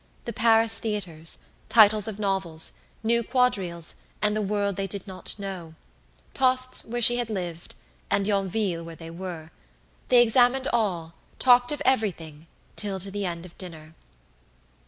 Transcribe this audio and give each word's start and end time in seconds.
The 0.25 0.33
Paris 0.33 0.79
theatres, 0.79 1.45
titles 1.69 2.07
of 2.07 2.17
novels, 2.17 2.71
new 3.03 3.21
quadrilles, 3.21 3.97
and 4.19 4.35
the 4.35 4.41
world 4.41 4.75
they 4.75 4.87
did 4.87 5.05
not 5.05 5.35
know; 5.37 5.75
Tostes, 6.33 6.83
where 6.83 7.03
she 7.03 7.17
had 7.17 7.29
lived, 7.29 7.75
and 8.09 8.25
Yonville, 8.25 8.83
where 8.83 8.95
they 8.95 9.11
were; 9.11 9.51
they 10.09 10.23
examined 10.23 10.67
all, 10.73 11.13
talked 11.37 11.71
of 11.71 11.83
everything 11.85 12.47
till 12.75 12.99
to 12.99 13.11
the 13.11 13.27
end 13.27 13.45
of 13.45 13.55
dinner. 13.59 13.93